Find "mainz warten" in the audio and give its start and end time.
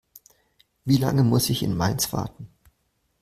1.77-2.47